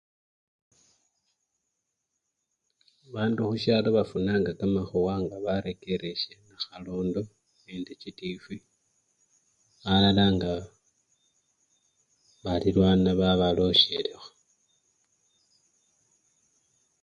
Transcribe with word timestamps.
Bandu 3.13 3.39
khusyalo 3.49 3.87
bafunanga 3.97 4.51
kamakhuwa 4.59 5.13
nga 5.23 5.37
barekeresye 5.45 6.33
nakhalondo 6.47 7.21
nende 7.65 7.91
chitivi 8.01 8.57
alala 9.93 10.25
nga 10.35 10.53
balilwana 12.43 13.09
babalosyelekho. 13.19 14.29